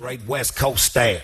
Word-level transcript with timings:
Straight 0.00 0.24
West 0.28 0.54
Coast 0.54 0.84
style. 0.84 1.18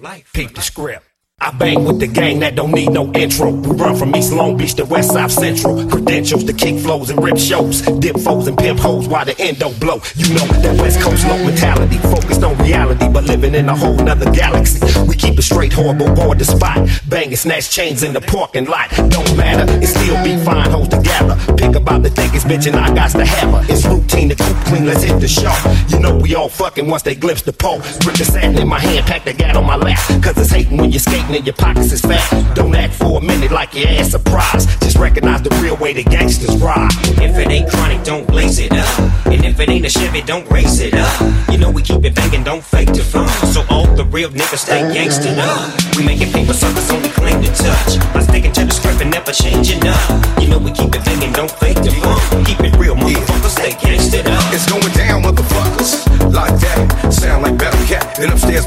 Life. 0.00 0.30
Peep 0.32 0.54
the 0.54 0.60
script. 0.60 1.04
I 1.42 1.50
bang 1.50 1.82
with 1.82 1.98
the 1.98 2.06
gang 2.06 2.38
that 2.38 2.54
don't 2.54 2.70
need 2.70 2.90
no 2.92 3.12
intro. 3.14 3.50
We 3.50 3.76
run 3.76 3.96
from 3.96 4.14
East 4.14 4.32
Long 4.32 4.56
Beach 4.56 4.74
to 4.74 4.84
West 4.84 5.10
South 5.10 5.32
Central. 5.32 5.88
Credentials 5.88 6.44
to 6.44 6.52
kick 6.52 6.78
flows 6.78 7.10
and 7.10 7.20
rip 7.20 7.36
shows. 7.36 7.82
Dip 7.82 8.16
foes 8.18 8.46
and 8.46 8.56
pimp 8.56 8.78
hoes 8.78 9.08
while 9.08 9.24
the 9.24 9.36
end 9.40 9.58
don't 9.58 9.78
blow. 9.80 10.00
You 10.14 10.34
know 10.34 10.46
that 10.46 10.80
West 10.80 11.00
Coast 11.00 11.26
low 11.26 11.36
mentality. 11.44 11.98
Focused 11.98 12.44
on 12.44 12.56
reality, 12.58 13.08
but 13.08 13.24
living 13.24 13.56
in 13.56 13.68
a 13.68 13.74
whole 13.74 13.96
nother 13.96 14.30
galaxy. 14.30 14.86
We 15.08 15.16
keep 15.16 15.36
it 15.36 15.42
straight, 15.42 15.72
horrible, 15.72 16.14
board 16.14 16.38
the 16.38 16.44
spot. 16.44 16.88
Bang 17.08 17.26
and 17.26 17.38
snatch 17.38 17.72
chains 17.72 18.04
in 18.04 18.12
the 18.12 18.20
parking 18.20 18.66
lot. 18.66 18.90
Don't 18.90 19.36
matter, 19.36 19.66
it 19.82 19.88
still 19.88 20.22
be 20.22 20.36
fine 20.44 20.70
hoes 20.70 20.86
together. 20.86 21.36
Pick 21.56 21.74
about 21.74 22.04
the 22.04 22.10
thickest 22.10 22.46
bitch 22.46 22.68
and 22.68 22.76
I 22.76 22.94
got 22.94 23.10
the 23.10 23.26
hammer. 23.26 23.62
It's 23.68 23.84
routine 23.84 24.28
to 24.28 24.36
coop 24.36 24.56
clean, 24.66 24.86
let's 24.86 25.02
hit 25.02 25.18
the 25.18 25.26
show. 25.26 25.52
You 25.88 25.98
know 25.98 26.16
we 26.16 26.36
all 26.36 26.48
fucking 26.48 26.86
once 26.86 27.02
they 27.02 27.16
glimpse 27.16 27.42
the 27.42 27.52
pole. 27.52 27.80
Grip 28.04 28.14
the 28.14 28.24
satin 28.24 28.56
in 28.56 28.68
my 28.68 28.78
hand, 28.78 29.06
pack 29.06 29.24
the 29.24 29.32
gat 29.32 29.56
on 29.56 29.66
my 29.66 29.74
lap. 29.74 29.98
Cause 30.22 30.38
it's 30.38 30.50
hating 30.50 30.76
when 30.76 30.92
you're 30.92 31.00
skating 31.00 31.31
and 31.34 31.46
your 31.46 31.54
pockets 31.54 31.92
is 31.92 32.00
fat. 32.00 32.54
Don't 32.54 32.74
act 32.74 32.94
for 32.94 33.18
a 33.18 33.20
minute 33.20 33.50
like 33.50 33.74
your 33.74 33.88
ass 33.88 34.10
surprised. 34.10 34.68
Just 34.82 34.98
recognize 34.98 35.42
the 35.42 35.50
real 35.62 35.76
way 35.76 35.92
the 35.92 36.02
gangsters 36.02 36.56
ride. 36.58 36.90
If 37.22 37.36
it 37.38 37.48
ain't 37.50 37.70
chronic, 37.70 38.04
don't 38.04 38.26
blaze 38.26 38.58
it 38.58 38.72
up. 38.72 38.98
And 39.26 39.44
if 39.44 39.58
it 39.58 39.68
ain't 39.68 39.86
a 39.86 39.90
Chevy, 39.90 40.22
don't 40.22 40.48
race 40.50 40.80
it 40.80 40.94
up. 40.94 41.50
You 41.50 41.58
know 41.58 41.70
we 41.70 41.82
keep 41.82 42.04
it 42.04 42.14
banging, 42.14 42.44
don't 42.44 42.62
fake 42.62 42.92
the 42.92 43.02
fun. 43.02 43.28
So 43.52 43.64
all 43.70 43.86
the 43.86 44.04
real 44.04 44.30
niggas 44.30 44.58
stay 44.58 44.82
gangstered 44.92 45.38
up. 45.38 45.96
We 45.96 46.04
making 46.04 46.32
paper 46.32 46.52
suckers 46.52 46.90
only 46.90 47.08
claim 47.10 47.40
to 47.42 47.48
touch. 47.54 47.98
By 48.12 48.20
sticking 48.22 48.52
to 48.52 48.64
the 48.64 48.72
script 48.72 49.00
and 49.00 49.10
never 49.10 49.32
changing 49.32 49.86
up. 49.86 50.40
You 50.40 50.48
know 50.48 50.58
we 50.58 50.72
keep 50.72 50.94
it 50.94 51.04
banging, 51.04 51.32
don't 51.32 51.50
fake 51.50 51.80
the 51.80 51.90
fun. 51.92 52.44
Keep 52.44 52.60
it 52.60 52.76
real, 52.76 52.94
motherfuckers, 52.94 53.56
stay 53.56 53.72
gangstered 53.72 54.26
up. 54.26 54.42
It's 54.52 54.70
going 54.70 54.92
down, 54.92 55.22
motherfuckers. 55.22 56.04
Like 56.32 56.58
that. 56.60 57.12
Sound 57.12 57.42
like 57.42 57.56
Battle 57.58 57.84
Cat 57.86 58.18
and 58.18 58.32
upstairs 58.32 58.66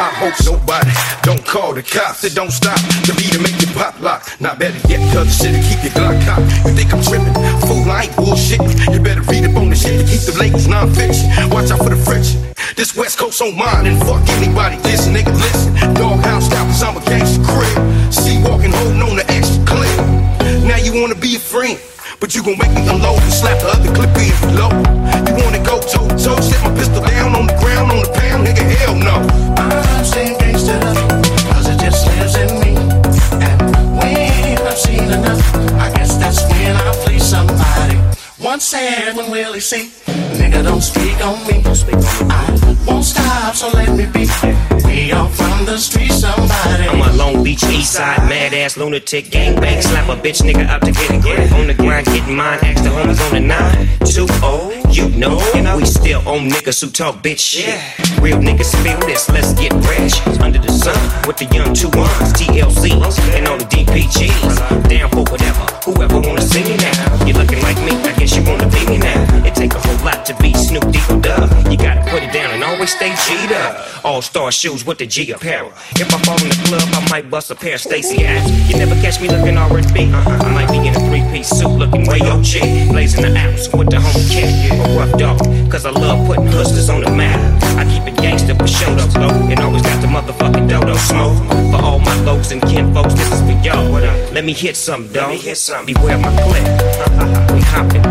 I 0.00 0.08
hope 0.16 0.32
nobody 0.48 0.88
don't 1.20 1.44
call 1.44 1.74
the 1.74 1.82
cops. 1.82 2.24
It 2.24 2.34
don't 2.34 2.50
stop. 2.50 2.80
The 3.04 3.12
beat 3.20 3.36
to 3.36 3.40
make 3.44 3.60
you 3.60 3.68
pop 3.76 4.00
lock. 4.00 4.24
Not 4.40 4.58
better 4.58 4.80
yet, 4.88 4.96
tell 5.12 5.28
the 5.28 5.30
shit 5.30 5.52
to 5.52 5.60
keep 5.60 5.84
your 5.84 5.92
Glock 5.92 6.16
cocked. 6.24 6.48
You 6.64 6.72
think 6.72 6.88
I'm 6.88 7.04
tripping? 7.04 7.36
Fool, 7.68 7.84
I 7.84 8.08
ain't 8.08 8.16
bullshit. 8.16 8.64
You 8.88 8.96
better 9.04 9.20
read 9.28 9.44
up 9.44 9.60
on 9.60 9.68
the 9.68 9.76
shit 9.76 10.00
to 10.00 10.04
keep 10.08 10.24
the 10.24 10.32
labels 10.40 10.66
non-fiction. 10.66 11.28
Watch 11.52 11.68
out 11.68 11.84
for 11.84 11.92
the 11.92 12.00
friction. 12.00 12.40
This 12.80 12.96
West 12.96 13.20
Coast 13.20 13.44
on 13.44 13.52
mine 13.52 13.92
and 13.92 14.00
fuck 14.00 14.24
anybody. 14.40 14.80
This 14.80 15.04
nigga 15.04 15.36
listen. 15.36 15.76
Doghouse 15.92 16.48
cause 16.48 16.80
I'm 16.80 16.96
a 16.96 17.04
gangster 17.04 17.44
crib. 17.44 17.76
See 18.08 18.40
walking, 18.40 18.72
holding 18.72 19.04
on 19.04 19.20
the 19.20 19.26
extra 19.28 19.60
clip. 19.68 20.00
Now 20.64 20.80
you 20.80 20.96
wanna 20.96 21.20
be 21.20 21.36
a 21.36 21.38
friend. 21.38 21.76
But 22.20 22.34
you 22.34 22.40
gon' 22.40 22.56
make 22.56 22.72
me 22.72 22.88
unload 22.88 23.20
and 23.20 23.32
slap 23.32 23.60
the 23.60 23.68
other 23.68 23.92
clip 23.92 24.16
in 24.16 24.32
low. 24.56 24.72
You 25.28 25.36
wanna 25.44 25.60
go 25.60 25.76
toe 25.84 26.08
to 26.08 26.16
toe, 26.16 26.40
One 38.60 38.64
said 38.66 39.16
when 39.16 39.30
will 39.30 39.54
he 39.54 39.60
see? 39.60 39.88
Nigga, 40.36 40.62
don't 40.62 40.82
speak 40.82 41.16
on 41.24 41.38
me. 41.46 41.64
I 42.28 42.84
won't 42.86 43.06
stop, 43.06 43.54
so 43.54 43.68
let 43.70 43.88
me 43.96 44.04
be. 44.04 44.28
We 44.84 45.12
all 45.12 45.28
from 45.28 45.64
the 45.64 45.78
street, 45.78 46.12
somebody. 46.12 46.84
I'm 46.84 47.00
a 47.00 47.16
Long 47.16 47.42
Beach 47.42 47.64
East 47.64 47.94
Side 47.94 48.18
mad 48.28 48.52
ass 48.52 48.76
lunatic 48.76 49.30
gangbang. 49.30 49.82
Slap 49.82 50.10
a 50.10 50.20
bitch 50.20 50.42
nigga 50.42 50.68
up 50.68 50.82
to 50.82 50.92
get 50.92 51.10
it 51.10 51.22
grip. 51.22 51.50
On 51.52 51.68
the 51.68 51.72
grind, 51.72 52.04
getting 52.08 52.36
mine. 52.36 52.58
Ask 52.60 52.84
the 52.84 52.90
homies 52.90 53.24
on 53.24 53.32
the 53.32 53.40
nine. 53.40 53.88
Too 54.04 54.28
old, 54.44 54.94
you 54.94 55.08
know. 55.18 55.40
And 55.54 55.66
We 55.78 55.86
still 55.86 56.20
own 56.28 56.50
niggas 56.50 56.82
who 56.82 56.90
talk 56.90 57.22
bitch 57.22 57.38
shit. 57.38 57.80
Real 58.20 58.36
niggas 58.36 58.76
feel 58.82 59.00
this, 59.08 59.30
let's 59.30 59.54
get 59.54 59.72
rich. 59.88 60.20
Under 60.38 60.58
the 60.58 60.70
sun 60.70 61.00
with 61.26 61.38
the 61.38 61.46
young 61.56 61.72
two 61.72 61.88
ones, 61.96 62.34
TLCs, 62.36 63.18
and 63.32 63.48
all 63.48 63.56
the 63.56 63.64
DPGs. 63.64 64.88
Down 64.90 65.08
for 65.08 65.24
whatever, 65.32 65.64
whoever 65.86 66.20
wanna 66.20 66.42
see 66.42 66.62
me 66.64 66.76
now. 66.76 67.24
You 67.24 67.32
looking 67.32 67.62
like 67.62 67.78
me, 67.80 68.09
All 74.02 74.22
star 74.22 74.50
shoes 74.50 74.84
with 74.84 74.98
the 74.98 75.06
G 75.06 75.30
apparel. 75.30 75.72
If 75.92 76.12
I 76.12 76.18
fall 76.24 76.40
in 76.42 76.48
the 76.48 76.60
club, 76.66 76.82
I 76.92 77.08
might 77.10 77.30
bust 77.30 77.50
a 77.50 77.54
pair 77.54 77.74
of 77.74 77.80
Stacy 77.80 78.22
hats. 78.22 78.50
You 78.68 78.78
never 78.78 78.94
catch 78.96 79.20
me 79.20 79.28
looking 79.28 79.56
R&B. 79.56 80.12
Uh-huh. 80.12 80.30
I 80.30 80.52
might 80.52 80.70
be 80.70 80.88
in 80.88 80.96
a 80.96 81.00
three-piece 81.08 81.50
suit 81.50 81.68
looking 81.68 82.06
way 82.06 82.20
OG. 82.20 82.88
Blazing 82.90 83.22
the 83.22 83.36
ounce 83.36 83.68
with 83.72 83.90
the 83.90 84.00
home 84.00 84.22
kit. 84.28 84.72
A 84.72 84.98
rough 84.98 85.18
dog, 85.18 85.38
cause 85.70 85.84
I 85.86 85.90
love 85.90 86.26
putting 86.26 86.46
hustlers 86.46 86.88
on 86.88 87.02
the 87.02 87.10
map. 87.10 87.38
I 87.76 87.84
keep 87.84 88.02
it 88.12 88.20
gangster 88.20 88.54
for 88.54 88.66
show 88.66 88.90
up 88.92 89.14
low. 89.14 89.28
And 89.28 89.60
always 89.60 89.82
got 89.82 90.00
the 90.00 90.08
motherfucking 90.08 90.68
dodo 90.68 90.94
smoke. 90.94 91.36
For 91.70 91.84
all 91.84 91.98
my 91.98 92.18
lows 92.22 92.52
and 92.52 92.62
kin 92.62 92.92
folks, 92.94 93.14
this 93.14 93.32
is 93.32 93.40
for 93.42 93.56
y'all. 93.62 93.90
Let 94.32 94.44
me 94.44 94.52
hit 94.52 94.76
some, 94.76 95.08
dog. 95.12 95.38
Beware 95.86 96.18
my 96.18 96.32
clip. 96.42 97.50
We 97.50 97.60
hopping, 97.60 98.02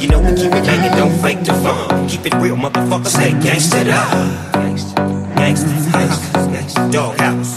You 0.00 0.08
know 0.08 0.20
we 0.20 0.34
keep 0.36 0.52
it 0.52 0.64
banging, 0.64 0.96
don't 0.96 1.16
fake 1.22 1.42
the 1.44 1.54
fun. 1.54 2.08
Keep 2.08 2.26
it 2.26 2.34
real, 2.34 2.56
motherfuckers, 2.56 3.08
stay 3.08 3.30
gangstered 3.32 3.90
up. 3.90 4.08
Gangsta, 4.52 4.94
gangsta, 5.34 6.52
gangsta, 6.52 6.92
doghouse. 6.92 7.56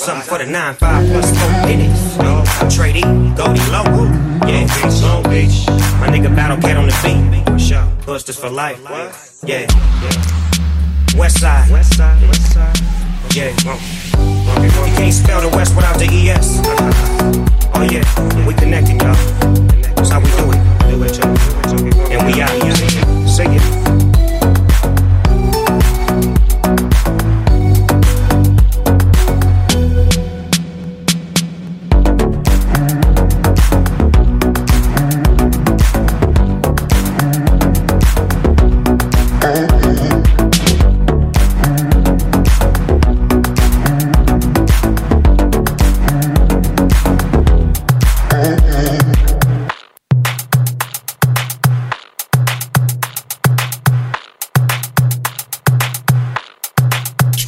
Something 0.00 0.28
for 0.28 0.38
the 0.38 0.44
9-5 0.44 0.78
plus 0.78 1.38
4 1.38 1.66
minutes. 1.66 2.18
Uh, 2.18 2.44
Tradie, 2.68 3.02
Goldie 3.36 3.60
Low. 3.70 4.06
Yeah, 4.48 4.66
Beach, 4.74 5.02
Long 5.02 5.22
Beach. 5.24 5.66
My 6.00 6.08
nigga 6.08 6.34
Battle 6.34 6.56
Cat 6.56 6.76
on 6.76 6.86
the 6.86 6.96
beat. 7.02 8.06
Busters 8.06 8.38
for 8.38 8.48
life. 8.50 8.80
Yeah. 9.44 9.66
West 11.16 11.40
side. 11.40 11.70
West 11.70 11.96
side. 11.96 12.22
West 12.26 12.52
side. 12.54 12.80
Yeah. 13.36 13.50
You 14.62 14.96
can't 14.96 15.12
spell 15.14 15.40
the 15.42 15.56
West 15.56 15.76
without 15.76 15.98
the 15.98 16.06
ES. 16.06 16.60
Oh 17.74 17.82
yeah. 17.82 18.02
We 18.44 18.54
connecting, 18.54 18.98
y'all. 18.98 19.14
That's 19.94 20.10
how 20.10 20.18
we 20.18 20.26
do. 20.30 20.47
We 22.38 22.44
out. 22.44 23.28
Say 23.28 23.46
it. 23.46 23.77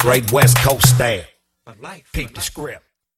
Straight 0.01 0.31
West 0.31 0.57
Coast 0.57 0.95
style. 0.95 1.21
Peep 2.11 2.33
the 2.33 2.41
script. 2.41 2.90